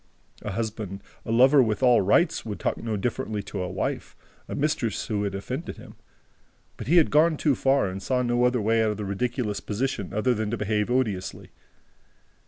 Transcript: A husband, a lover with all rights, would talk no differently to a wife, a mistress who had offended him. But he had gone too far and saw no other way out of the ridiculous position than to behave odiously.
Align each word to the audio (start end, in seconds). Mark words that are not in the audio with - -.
A 0.41 0.53
husband, 0.53 1.03
a 1.27 1.31
lover 1.31 1.61
with 1.61 1.83
all 1.83 2.01
rights, 2.01 2.43
would 2.43 2.59
talk 2.59 2.77
no 2.77 2.97
differently 2.97 3.43
to 3.43 3.61
a 3.61 3.69
wife, 3.69 4.15
a 4.49 4.55
mistress 4.55 5.05
who 5.05 5.21
had 5.25 5.35
offended 5.35 5.77
him. 5.77 5.93
But 6.75 6.87
he 6.87 6.97
had 6.97 7.11
gone 7.11 7.37
too 7.37 7.53
far 7.53 7.87
and 7.87 8.01
saw 8.01 8.23
no 8.23 8.43
other 8.45 8.59
way 8.59 8.81
out 8.81 8.89
of 8.89 8.97
the 8.97 9.05
ridiculous 9.05 9.59
position 9.59 10.09
than 10.09 10.49
to 10.49 10.57
behave 10.57 10.89
odiously. 10.89 11.51